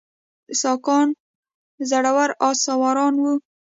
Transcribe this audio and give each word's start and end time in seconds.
ساکان 0.61 1.07
زړور 1.89 2.29
آس 2.47 2.57
سواران 2.65 3.13
وو 3.21 3.33